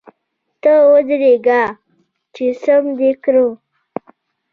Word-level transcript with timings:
ته 0.61 0.71
ودرېږه 0.91 1.61
چي! 2.33 2.45
سم 2.61 2.83
دي 2.97 3.11
کړم. 3.23 3.51